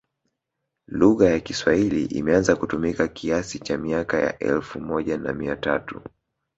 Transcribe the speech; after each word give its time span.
Lugha 0.87 1.29
ya 1.29 1.39
kiswahili 1.39 2.05
imeanza 2.05 2.55
kutumika 2.55 3.07
kiasi 3.07 3.59
cha 3.59 3.77
miaka 3.77 4.19
ya 4.19 4.39
elfu 4.39 4.81
moja 4.81 5.17
na 5.17 5.33
mia 5.33 5.55
tatu 5.55 6.01